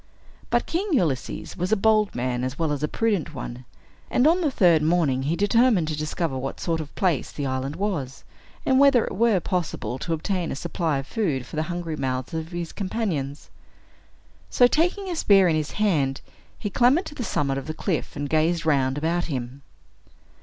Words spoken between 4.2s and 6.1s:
on the third morning he determined to